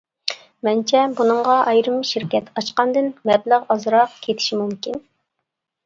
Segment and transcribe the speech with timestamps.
[0.67, 5.03] مەنچە بۇنىڭغا ئايرىم شىركەت ئاچقاندىن مەبلەغ ئازراق كېتىشى مۇمكىن.